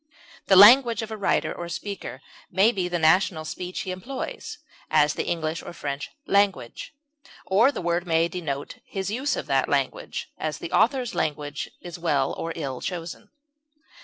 [0.47, 4.57] The language of a writer or speaker may be the national speech he employs;
[4.89, 6.95] as, the English or French language;
[7.45, 11.99] or the word may denote his use of that language; as, the author's language is
[11.99, 13.29] well (or ill) chosen.